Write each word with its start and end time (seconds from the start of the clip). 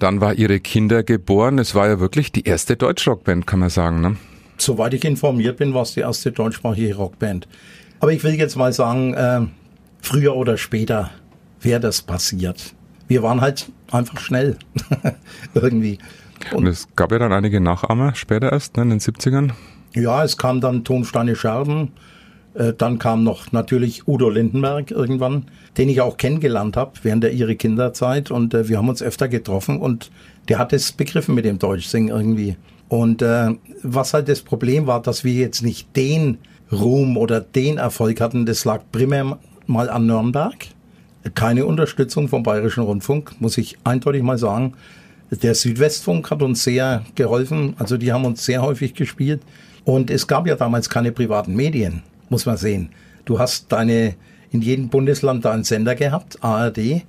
Dann 0.00 0.20
war 0.20 0.34
Ihre 0.34 0.60
Kinder 0.60 1.02
geboren. 1.02 1.58
Es 1.58 1.74
war 1.74 1.88
ja 1.88 1.98
wirklich 1.98 2.30
die 2.30 2.44
erste 2.44 2.76
Deutschrockband, 2.76 3.48
kann 3.48 3.58
man 3.58 3.68
sagen. 3.68 4.00
Ne? 4.00 4.16
Soweit 4.56 4.94
ich 4.94 5.04
informiert 5.04 5.56
bin, 5.56 5.74
war 5.74 5.82
es 5.82 5.94
die 5.94 6.00
erste 6.00 6.30
deutschsprachige 6.30 6.94
Rockband. 6.94 7.48
Aber 7.98 8.12
ich 8.12 8.22
will 8.22 8.34
jetzt 8.34 8.54
mal 8.54 8.72
sagen, 8.72 9.14
äh, 9.14 9.40
früher 10.00 10.36
oder 10.36 10.56
später 10.56 11.10
wäre 11.60 11.80
das 11.80 12.00
passiert. 12.00 12.74
Wir 13.08 13.24
waren 13.24 13.40
halt 13.40 13.72
einfach 13.90 14.20
schnell. 14.20 14.56
Irgendwie. 15.54 15.98
Und, 16.52 16.58
Und, 16.58 16.66
es 16.68 16.86
gab 16.94 17.10
ja 17.10 17.18
dann 17.18 17.32
einige 17.32 17.60
Nachahmer 17.60 18.14
später 18.14 18.52
erst, 18.52 18.76
ne, 18.76 18.84
in 18.84 18.90
den 18.90 19.00
70ern. 19.00 19.50
Ja, 19.94 20.22
es 20.22 20.36
kam 20.36 20.60
dann 20.60 20.84
Tonsteine 20.84 21.34
Scherben. 21.34 21.90
Äh, 22.58 22.74
dann 22.76 22.98
kam 22.98 23.22
noch 23.22 23.52
natürlich 23.52 24.08
Udo 24.08 24.28
Lindenberg 24.28 24.90
irgendwann, 24.90 25.44
den 25.76 25.88
ich 25.88 26.00
auch 26.00 26.16
kennengelernt 26.16 26.76
habe 26.76 26.92
während 27.02 27.22
der 27.22 27.32
ihre 27.32 27.54
Kinderzeit. 27.54 28.30
Und 28.30 28.52
äh, 28.52 28.68
wir 28.68 28.78
haben 28.78 28.88
uns 28.88 29.02
öfter 29.02 29.28
getroffen 29.28 29.78
und 29.78 30.10
der 30.48 30.58
hat 30.58 30.72
es 30.72 30.92
begriffen 30.92 31.34
mit 31.34 31.44
dem 31.44 31.58
Deutschsingen 31.58 32.08
irgendwie. 32.08 32.56
Und 32.88 33.22
äh, 33.22 33.54
was 33.82 34.12
halt 34.12 34.28
das 34.28 34.42
Problem 34.42 34.86
war, 34.86 35.00
dass 35.00 35.22
wir 35.22 35.34
jetzt 35.34 35.62
nicht 35.62 35.94
den 35.94 36.38
Ruhm 36.72 37.16
oder 37.16 37.40
den 37.40 37.78
Erfolg 37.78 38.20
hatten, 38.20 38.44
das 38.44 38.64
lag 38.64 38.82
primär 38.90 39.38
mal 39.66 39.88
an 39.88 40.06
Nürnberg. 40.06 40.56
Keine 41.34 41.66
Unterstützung 41.66 42.28
vom 42.28 42.42
Bayerischen 42.42 42.82
Rundfunk, 42.82 43.40
muss 43.40 43.58
ich 43.58 43.76
eindeutig 43.84 44.22
mal 44.22 44.38
sagen. 44.38 44.74
Der 45.30 45.54
Südwestfunk 45.54 46.30
hat 46.30 46.42
uns 46.42 46.64
sehr 46.64 47.04
geholfen, 47.14 47.74
also 47.78 47.98
die 47.98 48.12
haben 48.12 48.24
uns 48.24 48.44
sehr 48.44 48.62
häufig 48.62 48.94
gespielt. 48.94 49.42
Und 49.84 50.10
es 50.10 50.26
gab 50.26 50.46
ja 50.46 50.56
damals 50.56 50.88
keine 50.88 51.12
privaten 51.12 51.54
Medien, 51.54 52.02
muss 52.28 52.46
man 52.46 52.56
sehen. 52.56 52.90
Du 53.24 53.38
hast 53.38 53.72
deine, 53.72 54.14
in 54.50 54.62
jedem 54.62 54.88
Bundesland 54.88 55.44
da 55.44 55.52
einen 55.52 55.64
Sender 55.64 55.94
gehabt, 55.94 56.42
ARD. 56.42 57.02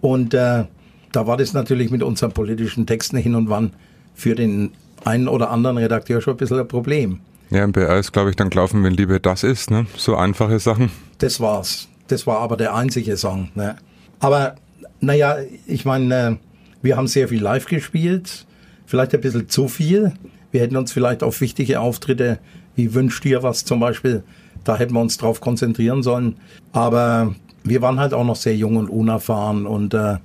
Und 0.00 0.34
äh, 0.34 0.64
da 1.12 1.26
war 1.26 1.36
das 1.36 1.52
natürlich 1.52 1.90
mit 1.90 2.02
unseren 2.02 2.32
politischen 2.32 2.86
Texten 2.86 3.16
hin 3.16 3.34
und 3.34 3.48
wann 3.48 3.72
für 4.14 4.34
den 4.34 4.72
einen 5.04 5.28
oder 5.28 5.50
anderen 5.50 5.78
Redakteur 5.78 6.20
schon 6.20 6.34
ein 6.34 6.36
bisschen 6.38 6.58
ein 6.58 6.68
Problem. 6.68 7.20
Ja, 7.50 7.64
im 7.64 7.72
BR 7.72 7.98
ist, 7.98 8.12
glaube 8.12 8.30
ich, 8.30 8.36
dann 8.36 8.50
gelaufen, 8.50 8.84
wenn 8.84 8.92
Liebe 8.92 9.20
das 9.20 9.42
ist, 9.42 9.70
ne? 9.70 9.86
So 9.96 10.16
einfache 10.16 10.58
Sachen. 10.58 10.90
Das 11.18 11.40
war's. 11.40 11.88
Das 12.08 12.26
war 12.26 12.40
aber 12.40 12.56
der 12.56 12.74
einzige 12.74 13.16
Song. 13.16 13.50
Ne? 13.54 13.76
Aber 14.20 14.56
naja, 15.00 15.36
ich 15.66 15.84
meine, 15.84 16.14
äh, 16.14 16.36
wir 16.82 16.96
haben 16.96 17.06
sehr 17.06 17.28
viel 17.28 17.42
live 17.42 17.66
gespielt, 17.66 18.46
vielleicht 18.86 19.14
ein 19.14 19.20
bisschen 19.20 19.48
zu 19.48 19.68
viel. 19.68 20.12
Wir 20.50 20.62
hätten 20.62 20.76
uns 20.76 20.92
vielleicht 20.92 21.22
auf 21.22 21.40
wichtige 21.40 21.80
Auftritte 21.80 22.38
wie 22.74 22.94
Wünsch 22.94 23.20
dir 23.20 23.42
was 23.42 23.64
zum 23.64 23.80
Beispiel, 23.80 24.22
da 24.68 24.76
hätten 24.76 24.94
wir 24.94 25.00
uns 25.00 25.16
drauf 25.16 25.40
konzentrieren 25.40 26.02
sollen. 26.02 26.36
Aber 26.72 27.34
wir 27.64 27.82
waren 27.82 27.98
halt 27.98 28.14
auch 28.14 28.24
noch 28.24 28.36
sehr 28.36 28.56
jung 28.56 28.76
und 28.76 28.88
unerfahren 28.88 29.66
und 29.66 29.94
äh, 29.94 30.16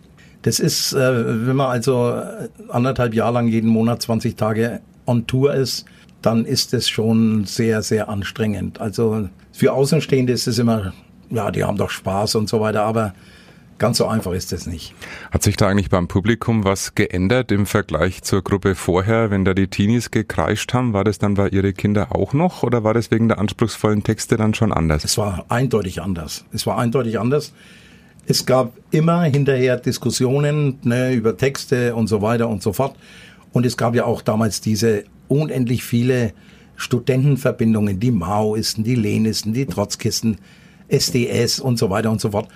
das 0.44 0.60
ist, 0.60 0.94
äh, 0.94 1.48
wenn 1.48 1.56
man 1.56 1.68
also 1.68 2.22
anderthalb 2.70 3.14
Jahre 3.14 3.36
lang 3.36 3.48
jeden 3.48 3.70
Monat 3.70 4.02
20 4.02 4.36
Tage 4.36 4.82
on 5.06 5.26
Tour 5.26 5.54
ist, 5.54 5.86
dann 6.22 6.46
ist 6.46 6.74
es 6.74 6.90
schon 6.90 7.46
sehr, 7.46 7.82
sehr 7.82 8.10
anstrengend. 8.10 8.82
Also 8.82 9.30
für 9.54 9.72
Außenstehende 9.72 10.34
ist 10.34 10.48
es 10.48 10.60
immer 10.60 10.94
ja, 11.34 11.52
die 11.52 11.64
haben 11.64 11.78
doch 11.78 11.90
Spaß 11.90 12.36
und 12.36 12.48
so 12.48 12.62
weiter, 12.62 12.84
aber 12.84 13.14
ganz 13.78 13.98
so 13.98 14.08
einfach 14.08 14.34
ist 14.34 14.54
es 14.54 14.68
nicht. 14.68 14.94
Hat 15.32 15.44
sich 15.44 15.58
da 15.58 15.68
eigentlich 15.68 15.90
beim 15.90 16.08
Publikum 16.08 16.64
was 16.64 16.96
geändert 16.96 17.52
im 17.52 17.66
Vergleich 17.66 18.24
zur 18.24 18.44
Gruppe 18.44 18.76
vorher, 18.76 19.32
wenn 19.32 19.46
da 19.46 19.54
die 19.54 19.68
Teenies 19.68 20.12
gekreischt 20.12 20.74
haben? 20.74 20.94
War 20.94 21.04
das 21.04 21.20
dann 21.20 21.34
bei 21.36 21.50
Ihre 21.50 21.74
Kinder 21.74 22.16
auch 22.16 22.34
noch 22.34 22.64
oder 22.64 22.84
war 22.84 22.94
das 22.94 23.12
wegen 23.12 23.28
der 23.28 23.40
anspruchsvollen 23.40 24.04
Texte 24.04 24.38
dann 24.38 24.54
schon 24.54 24.72
anders? 24.72 25.04
Es 25.04 25.18
war 25.18 25.46
eindeutig 25.50 26.02
anders. 26.02 26.46
Es 26.52 26.66
war 26.66 26.78
eindeutig 26.78 27.20
anders. 27.20 27.54
Es 28.26 28.46
gab 28.46 28.78
immer 28.92 29.24
hinterher 29.24 29.78
Diskussionen 29.78 30.80
ne, 30.84 31.14
über 31.14 31.36
Texte 31.36 31.94
und 31.96 32.08
so 32.08 32.22
weiter 32.22 32.48
und 32.48 32.64
so 32.64 32.72
fort. 32.72 32.96
Und 33.52 33.66
es 33.66 33.78
gab 33.78 33.96
ja 33.96 34.06
auch 34.06 34.22
damals 34.22 34.62
diese 34.62 35.04
unendlich 35.28 35.84
viele 35.84 36.34
Studentenverbindungen, 36.76 38.00
die 38.00 38.12
Maoisten, 38.12 38.84
die 38.84 38.96
Lenisten, 38.96 39.54
die 39.54 39.66
Trotzkisten, 39.66 40.38
SDS 40.88 41.60
und 41.60 41.78
so 41.78 41.90
weiter 41.90 42.12
und 42.12 42.22
so 42.22 42.32
fort. 42.32 42.48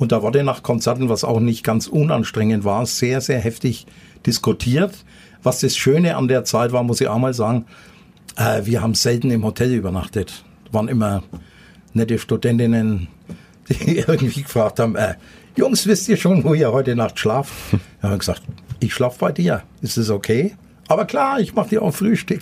Und 0.00 0.12
da 0.12 0.22
wurde 0.22 0.42
nach 0.42 0.62
Konzerten, 0.62 1.10
was 1.10 1.24
auch 1.24 1.40
nicht 1.40 1.62
ganz 1.62 1.86
unanstrengend 1.86 2.64
war, 2.64 2.86
sehr, 2.86 3.20
sehr 3.20 3.38
heftig 3.38 3.86
diskutiert. 4.24 4.94
Was 5.42 5.60
das 5.60 5.76
Schöne 5.76 6.16
an 6.16 6.26
der 6.26 6.42
Zeit 6.44 6.72
war, 6.72 6.82
muss 6.82 7.02
ich 7.02 7.08
auch 7.08 7.18
mal 7.18 7.34
sagen, 7.34 7.66
äh, 8.36 8.62
wir 8.64 8.80
haben 8.80 8.94
selten 8.94 9.30
im 9.30 9.44
Hotel 9.44 9.74
übernachtet. 9.74 10.42
Waren 10.72 10.88
immer 10.88 11.22
nette 11.92 12.18
Studentinnen, 12.18 13.08
die 13.68 13.98
irgendwie 13.98 14.42
gefragt 14.42 14.78
haben, 14.80 14.96
äh, 14.96 15.16
Jungs, 15.54 15.86
wisst 15.86 16.08
ihr 16.08 16.16
schon, 16.16 16.44
wo 16.44 16.54
ihr 16.54 16.72
heute 16.72 16.96
Nacht 16.96 17.18
schlaft? 17.18 17.52
Wir 18.00 18.08
haben 18.08 18.18
gesagt, 18.18 18.42
ich 18.78 18.94
schlafe 18.94 19.18
bei 19.18 19.32
dir. 19.32 19.64
Ist 19.82 19.98
es 19.98 20.08
okay? 20.08 20.56
Aber 20.88 21.04
klar, 21.04 21.40
ich 21.40 21.54
mache 21.54 21.68
dir 21.68 21.82
auch 21.82 21.92
Frühstück. 21.92 22.40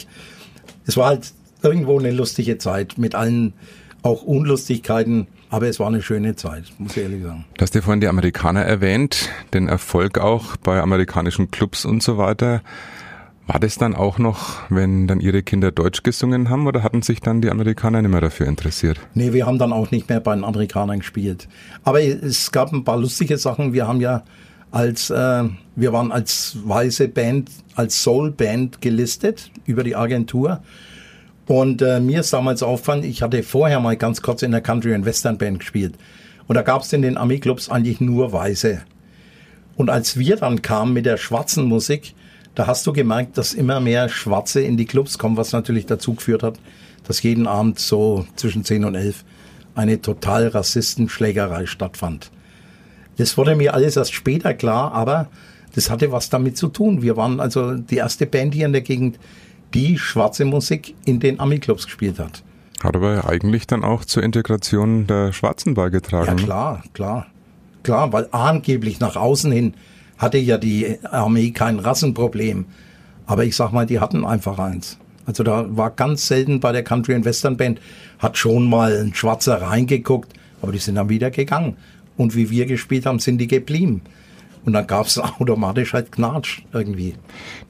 Es 0.87 0.97
war 0.97 1.09
halt 1.09 1.33
irgendwo 1.63 1.99
eine 1.99 2.13
lustige 2.13 2.59
Zeit 2.59 2.99
mit 2.99 3.17
allen 3.17 3.55
auch 4.03 4.23
Unlustigkeiten. 4.23 5.27
Aber 5.51 5.67
es 5.67 5.81
war 5.81 5.87
eine 5.87 6.03
schöne 6.03 6.37
Zeit, 6.37 6.65
muss 6.79 6.97
ich 6.97 7.03
ehrlich 7.03 7.23
sagen. 7.23 7.45
Du 7.57 7.63
hast 7.63 7.75
ja 7.75 7.81
vorhin 7.81 8.01
die 8.01 8.09
Amerikaner 8.09 8.63
erwähnt, 8.63 9.31
den 9.55 9.69
Erfolg 9.69 10.19
auch 10.19 10.57
bei 10.57 10.81
amerikanischen 10.81 11.51
Clubs 11.51 11.85
und 11.85 12.03
so 12.03 12.19
weiter. 12.19 12.63
War 13.47 13.59
das 13.59 13.79
dann 13.79 13.95
auch 13.95 14.19
noch, 14.19 14.59
wenn 14.69 15.07
dann 15.07 15.21
Ihre 15.21 15.43
Kinder 15.43 15.73
Deutsch 15.73 16.03
gesungen 16.03 16.51
haben 16.51 16.67
oder 16.67 16.83
hatten 16.83 17.01
sich 17.01 17.21
dann 17.21 17.41
die 17.41 17.49
Amerikaner 17.49 18.03
nicht 18.03 18.11
mehr 18.11 18.21
dafür 18.21 18.47
interessiert? 18.47 19.01
Nee, 19.15 19.33
wir 19.33 19.47
haben 19.47 19.59
dann 19.59 19.73
auch 19.73 19.91
nicht 19.91 20.11
mehr 20.11 20.21
bei 20.21 20.35
den 20.35 20.45
Amerikanern 20.45 20.99
gespielt. 20.99 21.49
Aber 21.83 22.03
es 22.03 22.53
gab 22.53 22.75
ein 22.75 22.85
paar 22.85 22.99
lustige 22.99 23.39
Sachen. 23.39 23.73
Wir 23.73 23.89
haben 23.89 24.03
ja 24.03 24.23
als, 24.71 25.09
äh, 25.09 25.45
wir 25.77 25.93
waren 25.95 26.13
als 26.13 26.59
weiße 26.63 27.09
Band, 27.09 27.51
als 27.75 28.03
Soul-Band 28.03 28.83
gelistet 28.83 29.51
über 29.65 29.83
die 29.83 29.97
Agentur. 29.97 30.63
Und 31.49 31.81
äh, 31.81 31.99
mir 31.99 32.21
ist 32.21 32.35
damals 32.35 32.63
auffallend, 32.63 33.07
ich 33.07 33.23
hatte 33.23 33.43
vorher 33.43 33.81
mal 33.81 33.97
ganz 33.97 34.21
kurz 34.21 34.43
in 34.43 34.51
der 34.51 34.61
Country 34.61 34.95
and 34.95 35.07
Western 35.07 35.39
Band 35.39 35.61
gespielt. 35.61 35.95
Und 36.47 36.57
da 36.57 36.63
gab 36.63 36.83
es 36.83 36.93
in 36.93 37.01
den 37.01 37.17
Ami-Clubs 37.17 37.71
eigentlich 37.71 38.03
nur 38.03 38.33
Weiße. 38.33 38.83
Und 39.75 39.89
als 39.89 40.19
wir 40.19 40.37
dann 40.37 40.61
kamen 40.61 40.93
mit 40.93 41.07
der 41.07 41.17
schwarzen 41.17 41.65
Musik, 41.65 42.15
da 42.55 42.67
hast 42.67 42.87
du 42.87 42.93
gemerkt, 42.93 43.39
dass 43.39 43.55
immer 43.55 43.81
mehr 43.81 44.11
Schwarze 44.11 44.61
in 44.61 44.77
die 44.77 44.85
Clubs 44.85 45.17
kommen, 45.17 45.39
was 45.39 45.53
natürlich 45.53 45.87
dazu 45.87 46.15
geführt 46.15 46.43
hat, 46.43 46.59
dass 47.07 47.23
jeden 47.23 47.47
Abend 47.47 47.79
so 47.79 48.27
zwischen 48.37 48.63
10 48.63 48.85
und 48.85 48.95
11 48.95 49.25
eine 49.75 50.03
total 50.03 50.49
Rassistenschlägerei 50.49 51.65
stattfand. 51.65 52.31
Das 53.17 53.39
wurde 53.39 53.57
mir 53.57 53.73
alles 53.73 53.97
erst 53.97 54.13
später 54.13 54.53
klar, 54.53 54.93
aber 54.93 55.29
das 55.75 55.89
hatte 55.89 56.13
was 56.13 56.29
damit 56.29 56.59
zu 56.59 56.69
tun. 56.69 57.01
Wir 57.01 57.17
waren 57.17 57.41
also 57.41 57.75
die 57.75 57.97
erste 57.97 58.27
Band 58.27 58.53
hier 58.53 58.67
in 58.67 58.73
der 58.73 58.83
Gegend, 58.83 59.19
die 59.75 59.99
schwarze 59.99 60.45
Musik 60.45 60.95
in 61.05 61.21
den 61.21 61.41
Ami-Clubs 61.41 61.87
gespielt 61.87 62.19
hat. 62.19 62.43
Hat 62.83 62.95
aber 62.95 63.29
eigentlich 63.29 63.67
dann 63.67 63.85
auch 63.85 64.05
zur 64.05 64.23
Integration 64.23 65.07
der 65.07 65.33
Schwarzen 65.33 65.75
beigetragen. 65.75 66.27
Ja 66.27 66.35
ne? 66.35 66.43
klar, 66.43 66.85
klar. 66.93 67.27
Klar, 67.83 68.13
weil 68.13 68.29
angeblich 68.33 69.01
nach 69.01 69.17
außen 69.17 69.51
hin 69.51 69.75
hatte 70.17 70.39
ja 70.39 70.59
die 70.59 70.99
Armee 71.05 71.51
kein 71.51 71.79
Rassenproblem. 71.79 72.67
Aber 73.27 73.45
ich 73.45 73.57
sag 73.57 73.73
mal, 73.73 73.87
die 73.87 74.01
hatten 74.01 74.25
einfach 74.25 74.59
eins. 74.59 74.99
Also 75.27 75.43
da 75.43 75.67
war 75.77 75.91
ganz 75.91 76.27
selten 76.27 76.61
bei 76.61 76.73
der 76.73 76.83
Country 76.83 77.15
and 77.15 77.25
Western 77.25 77.57
Band, 77.57 77.81
hat 78.19 78.39
schon 78.39 78.69
mal 78.69 78.97
ein 78.99 79.15
Schwarzer 79.15 79.61
reingeguckt, 79.61 80.33
aber 80.63 80.73
die 80.73 80.79
sind 80.79 80.95
dann 80.95 81.11
wieder 81.11 81.31
gegangen. 81.31 81.77
Und 82.17 82.35
wie 82.35 82.51
wir 82.51 82.67
gespielt 82.67 83.07
haben, 83.07 83.19
sind 83.19 83.39
die 83.39 83.47
geblieben. 83.47 84.01
Und 84.69 84.75
dann 84.75 84.87
gab 84.87 85.07
es 85.07 85.19
automatisch 85.41 85.95
halt 85.95 86.13
Knatsch 86.13 86.61
irgendwie. 86.75 87.15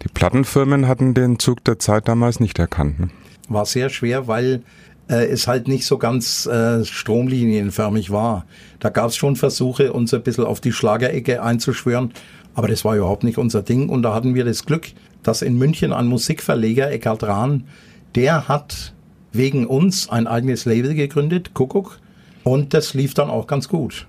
Die 0.02 0.08
Plattenfirmen 0.08 0.88
hatten 0.88 1.14
den 1.14 1.38
Zug 1.38 1.62
der 1.62 1.78
Zeit 1.78 2.08
damals 2.08 2.40
nicht 2.40 2.58
erkannt. 2.58 2.98
Ne? 2.98 3.10
War 3.48 3.66
sehr 3.66 3.88
schwer, 3.88 4.26
weil 4.26 4.64
äh, 5.08 5.26
es 5.26 5.46
halt 5.46 5.68
nicht 5.68 5.86
so 5.86 5.96
ganz 5.96 6.46
äh, 6.46 6.84
stromlinienförmig 6.84 8.10
war. 8.10 8.46
Da 8.80 8.88
gab 8.88 9.10
es 9.10 9.16
schon 9.16 9.36
Versuche, 9.36 9.92
uns 9.92 10.12
ein 10.12 10.24
bisschen 10.24 10.42
auf 10.42 10.60
die 10.60 10.72
Schlagerecke 10.72 11.40
einzuschwören, 11.40 12.10
aber 12.54 12.66
das 12.66 12.84
war 12.84 12.96
überhaupt 12.96 13.22
nicht 13.22 13.38
unser 13.38 13.62
Ding. 13.62 13.88
Und 13.90 14.02
da 14.02 14.12
hatten 14.12 14.34
wir 14.34 14.44
das 14.44 14.66
Glück, 14.66 14.88
dass 15.22 15.40
in 15.40 15.56
München 15.56 15.92
ein 15.92 16.08
Musikverleger, 16.08 16.90
Eckhard 16.90 17.22
Rahn, 17.22 17.68
der 18.16 18.48
hat 18.48 18.92
wegen 19.30 19.68
uns 19.68 20.08
ein 20.08 20.26
eigenes 20.26 20.64
Label 20.64 20.94
gegründet, 20.94 21.54
Kuckuck, 21.54 22.00
und 22.42 22.74
das 22.74 22.92
lief 22.92 23.14
dann 23.14 23.30
auch 23.30 23.46
ganz 23.46 23.68
gut. 23.68 24.08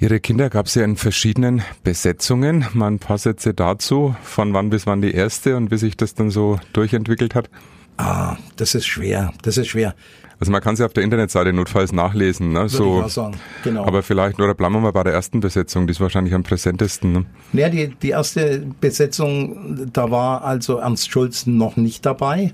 Ihre 0.00 0.20
Kinder 0.20 0.50
gab 0.50 0.66
es 0.66 0.74
ja 0.74 0.84
in 0.84 0.96
verschiedenen 0.96 1.62
Besetzungen. 1.82 2.66
Mal 2.74 2.88
ein 2.88 2.98
paar 2.98 3.18
Sätze 3.18 3.54
dazu, 3.54 4.14
von 4.22 4.52
wann 4.52 4.70
bis 4.70 4.86
wann 4.86 5.00
die 5.00 5.12
erste 5.12 5.56
und 5.56 5.70
wie 5.70 5.78
sich 5.78 5.96
das 5.96 6.14
dann 6.14 6.30
so 6.30 6.58
durchentwickelt 6.72 7.34
hat. 7.34 7.48
Ah, 7.96 8.36
das 8.56 8.74
ist 8.74 8.86
schwer, 8.86 9.32
das 9.42 9.56
ist 9.56 9.68
schwer. 9.68 9.94
Also 10.40 10.50
man 10.50 10.60
kann 10.60 10.74
sie 10.74 10.84
auf 10.84 10.92
der 10.92 11.04
Internetseite 11.04 11.52
notfalls 11.52 11.92
nachlesen. 11.92 12.52
Ne? 12.52 12.68
so, 12.68 13.04
ich 13.06 13.12
sagen. 13.12 13.36
Genau. 13.62 13.86
Aber 13.86 14.02
vielleicht, 14.02 14.40
oder 14.40 14.54
bleiben 14.54 14.74
wir 14.74 14.80
mal 14.80 14.90
bei 14.90 15.04
der 15.04 15.12
ersten 15.12 15.40
Besetzung, 15.40 15.86
die 15.86 15.92
ist 15.92 16.00
wahrscheinlich 16.00 16.34
am 16.34 16.42
präsentesten. 16.42 17.12
Ne? 17.12 17.26
Ja, 17.52 17.68
die, 17.68 17.94
die 17.94 18.10
erste 18.10 18.66
Besetzung, 18.80 19.88
da 19.92 20.10
war 20.10 20.44
also 20.44 20.78
Ernst 20.78 21.10
Schulz 21.10 21.46
noch 21.46 21.76
nicht 21.76 22.04
dabei. 22.04 22.52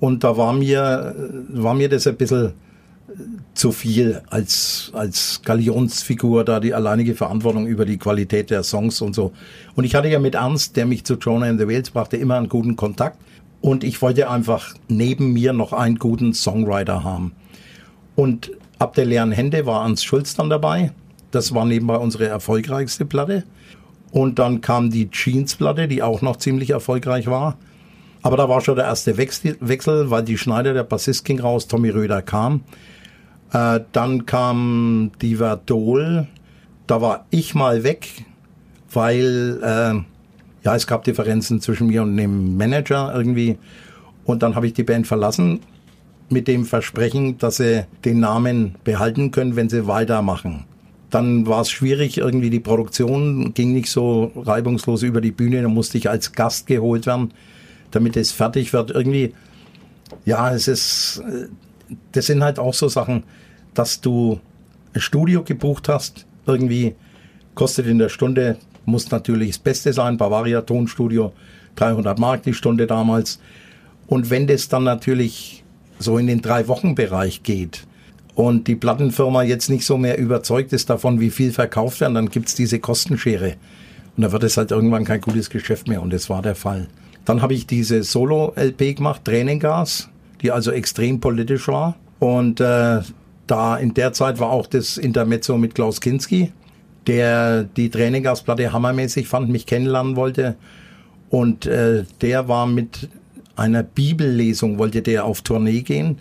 Und 0.00 0.24
da 0.24 0.36
war 0.36 0.52
mir, 0.52 1.14
war 1.48 1.74
mir 1.74 1.88
das 1.88 2.08
ein 2.08 2.16
bisschen 2.16 2.54
zu 3.54 3.72
viel 3.72 4.22
als, 4.30 4.90
als 4.94 5.42
Galionsfigur 5.44 6.44
da 6.44 6.60
die 6.60 6.74
alleinige 6.74 7.14
Verantwortung 7.14 7.66
über 7.66 7.84
die 7.84 7.98
Qualität 7.98 8.50
der 8.50 8.62
Songs 8.62 9.00
und 9.00 9.14
so. 9.14 9.32
Und 9.74 9.84
ich 9.84 9.94
hatte 9.94 10.08
ja 10.08 10.18
mit 10.18 10.34
Ernst, 10.34 10.76
der 10.76 10.86
mich 10.86 11.04
zu 11.04 11.14
Jonah 11.14 11.48
in 11.48 11.58
the 11.58 11.68
Wales 11.68 11.90
brachte, 11.90 12.16
immer 12.16 12.36
einen 12.36 12.48
guten 12.48 12.76
Kontakt. 12.76 13.18
Und 13.60 13.84
ich 13.84 14.02
wollte 14.02 14.28
einfach 14.28 14.74
neben 14.88 15.32
mir 15.32 15.52
noch 15.52 15.72
einen 15.72 15.96
guten 15.96 16.34
Songwriter 16.34 17.04
haben. 17.04 17.32
Und 18.16 18.50
ab 18.78 18.94
der 18.94 19.04
leeren 19.04 19.32
Hände 19.32 19.66
war 19.66 19.84
Ernst 19.84 20.04
Schulz 20.04 20.34
dann 20.34 20.50
dabei. 20.50 20.92
Das 21.30 21.54
war 21.54 21.64
nebenbei 21.64 21.96
unsere 21.96 22.26
erfolgreichste 22.26 23.04
Platte. 23.04 23.44
Und 24.10 24.38
dann 24.38 24.60
kam 24.60 24.90
die 24.90 25.10
Jeans-Platte, 25.10 25.88
die 25.88 26.02
auch 26.02 26.20
noch 26.20 26.36
ziemlich 26.36 26.70
erfolgreich 26.70 27.28
war. 27.28 27.56
Aber 28.22 28.36
da 28.36 28.48
war 28.48 28.60
schon 28.60 28.76
der 28.76 28.84
erste 28.84 29.16
Wechsel, 29.16 30.10
weil 30.10 30.22
die 30.22 30.38
Schneider, 30.38 30.74
der 30.74 30.84
Bassist 30.84 31.24
ging 31.24 31.40
raus, 31.40 31.66
Tommy 31.66 31.90
Röder 31.90 32.22
kam. 32.22 32.60
Äh, 33.52 33.80
dann 33.92 34.26
kam 34.26 35.12
die 35.20 35.36
Verdol. 35.36 36.26
Da 36.86 37.00
war 37.00 37.26
ich 37.30 37.54
mal 37.54 37.84
weg, 37.84 38.08
weil 38.92 39.60
äh, 39.62 40.64
ja 40.64 40.74
es 40.76 40.86
gab 40.86 41.04
Differenzen 41.04 41.60
zwischen 41.60 41.86
mir 41.86 42.02
und 42.02 42.16
dem 42.16 42.56
Manager 42.56 43.12
irgendwie. 43.14 43.58
Und 44.24 44.42
dann 44.42 44.54
habe 44.54 44.66
ich 44.66 44.72
die 44.72 44.84
Band 44.84 45.06
verlassen 45.06 45.60
mit 46.28 46.48
dem 46.48 46.64
Versprechen, 46.64 47.38
dass 47.38 47.56
sie 47.56 47.86
den 48.04 48.20
Namen 48.20 48.76
behalten 48.84 49.30
können, 49.32 49.56
wenn 49.56 49.68
sie 49.68 49.86
weitermachen. 49.86 50.64
Dann 51.10 51.46
war 51.46 51.60
es 51.60 51.70
schwierig, 51.70 52.16
irgendwie 52.16 52.48
die 52.48 52.60
Produktion 52.60 53.52
ging 53.52 53.74
nicht 53.74 53.90
so 53.90 54.32
reibungslos 54.34 55.02
über 55.02 55.20
die 55.20 55.32
Bühne, 55.32 55.60
da 55.60 55.68
musste 55.68 55.98
ich 55.98 56.08
als 56.08 56.32
Gast 56.32 56.66
geholt 56.66 57.06
werden 57.06 57.32
damit 57.92 58.16
es 58.16 58.32
fertig 58.32 58.72
wird. 58.72 58.90
Irgendwie, 58.90 59.32
ja, 60.24 60.52
es 60.52 60.66
ist, 60.66 61.22
das 62.10 62.26
sind 62.26 62.42
halt 62.42 62.58
auch 62.58 62.74
so 62.74 62.88
Sachen, 62.88 63.22
dass 63.74 64.00
du 64.00 64.40
ein 64.94 65.00
Studio 65.00 65.42
gebucht 65.42 65.88
hast, 65.88 66.26
irgendwie 66.46 66.94
kostet 67.54 67.86
in 67.86 67.98
der 67.98 68.08
Stunde, 68.08 68.56
muss 68.84 69.10
natürlich 69.10 69.50
das 69.50 69.58
Beste 69.58 69.92
sein, 69.92 70.16
Bavaria 70.16 70.62
Tonstudio, 70.62 71.32
300 71.76 72.18
Mark 72.18 72.42
die 72.42 72.54
Stunde 72.54 72.86
damals. 72.86 73.38
Und 74.06 74.30
wenn 74.30 74.46
das 74.46 74.68
dann 74.68 74.84
natürlich 74.84 75.64
so 75.98 76.18
in 76.18 76.26
den 76.26 76.42
drei 76.42 76.68
Wochen 76.68 76.94
Bereich 76.94 77.42
geht 77.42 77.86
und 78.34 78.66
die 78.66 78.74
Plattenfirma 78.74 79.42
jetzt 79.42 79.70
nicht 79.70 79.86
so 79.86 79.96
mehr 79.96 80.18
überzeugt 80.18 80.72
ist 80.72 80.90
davon, 80.90 81.20
wie 81.20 81.30
viel 81.30 81.52
verkauft 81.52 82.00
werden, 82.00 82.14
dann 82.14 82.28
gibt's 82.28 82.54
diese 82.54 82.78
Kostenschere. 82.78 83.54
Und 84.16 84.24
da 84.24 84.32
wird 84.32 84.42
es 84.42 84.56
halt 84.56 84.70
irgendwann 84.70 85.04
kein 85.04 85.20
gutes 85.20 85.48
Geschäft 85.48 85.88
mehr. 85.88 86.02
Und 86.02 86.12
das 86.12 86.28
war 86.28 86.42
der 86.42 86.54
Fall. 86.54 86.88
Dann 87.24 87.40
habe 87.40 87.54
ich 87.54 87.66
diese 87.66 88.02
Solo-LP 88.02 88.96
gemacht, 88.96 89.24
Tränengas, 89.24 90.08
die 90.42 90.50
also 90.50 90.72
extrem 90.72 91.20
politisch 91.20 91.68
war. 91.68 91.96
Und 92.18 92.60
äh, 92.60 93.00
da 93.52 93.76
in 93.76 93.94
der 93.94 94.12
Zeit 94.12 94.40
war 94.40 94.50
auch 94.50 94.66
das 94.66 94.96
Intermezzo 94.96 95.56
mit 95.58 95.74
Klaus 95.74 96.00
Kinski, 96.00 96.52
der 97.06 97.64
die 97.64 97.90
Tränengasplatte 97.90 98.72
hammermäßig 98.72 99.28
fand, 99.28 99.50
mich 99.50 99.66
kennenlernen 99.66 100.16
wollte. 100.16 100.56
Und 101.28 101.66
äh, 101.66 102.04
der 102.20 102.48
war 102.48 102.66
mit 102.66 103.08
einer 103.54 103.82
Bibellesung, 103.82 104.78
wollte 104.78 105.02
der 105.02 105.24
auf 105.24 105.42
Tournee 105.42 105.82
gehen. 105.82 106.18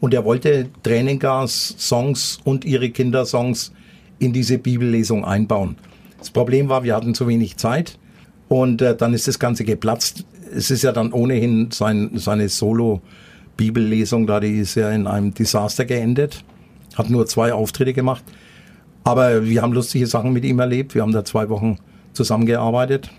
Und 0.00 0.12
er 0.12 0.24
wollte 0.24 0.68
Tränengas-Songs 0.82 2.40
und 2.44 2.64
ihre 2.64 2.90
Kindersongs 2.90 3.72
in 4.18 4.32
diese 4.32 4.58
Bibellesung 4.58 5.24
einbauen. 5.24 5.76
Das 6.18 6.30
Problem 6.30 6.68
war, 6.68 6.82
wir 6.82 6.94
hatten 6.94 7.14
zu 7.14 7.28
wenig 7.28 7.56
Zeit. 7.56 7.98
Und 8.48 8.82
äh, 8.82 8.96
dann 8.96 9.14
ist 9.14 9.28
das 9.28 9.38
Ganze 9.38 9.64
geplatzt 9.64 10.24
es 10.54 10.70
ist 10.70 10.82
ja 10.82 10.92
dann 10.92 11.12
ohnehin 11.12 11.70
sein, 11.70 12.10
seine 12.14 12.48
Solo-Bibellesung 12.48 14.26
da, 14.26 14.40
die 14.40 14.58
ist 14.58 14.74
ja 14.74 14.90
in 14.90 15.06
einem 15.06 15.34
Desaster 15.34 15.84
geendet. 15.84 16.44
Hat 16.94 17.10
nur 17.10 17.26
zwei 17.26 17.52
Auftritte 17.52 17.92
gemacht. 17.92 18.24
Aber 19.04 19.44
wir 19.44 19.62
haben 19.62 19.72
lustige 19.72 20.06
Sachen 20.06 20.32
mit 20.32 20.44
ihm 20.44 20.58
erlebt. 20.58 20.94
Wir 20.94 21.02
haben 21.02 21.12
da 21.12 21.24
zwei 21.24 21.48
Wochen 21.48 21.78
zusammengearbeitet. 22.12 23.10